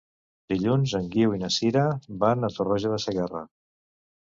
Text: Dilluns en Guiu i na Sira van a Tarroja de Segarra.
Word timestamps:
Dilluns 0.53 0.93
en 0.99 1.05
Guiu 1.17 1.35
i 1.35 1.41
na 1.43 1.51
Sira 1.57 1.85
van 2.25 2.49
a 2.49 2.51
Tarroja 2.57 2.95
de 2.97 3.01
Segarra. 3.07 3.47